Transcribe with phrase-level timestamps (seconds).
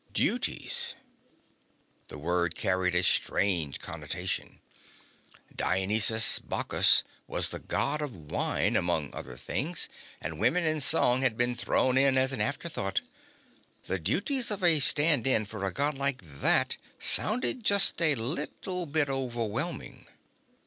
[0.11, 0.95] Duties.
[2.07, 4.57] The word carried a strange connotation.
[5.55, 11.53] Dionysus/Bacchus was the God of wine, among other things, and women and song had been
[11.53, 13.01] thrown in as an afterthought.
[13.83, 18.87] The duties of a stand in for a God like that sounded just a little
[18.87, 20.07] bit overwhelming.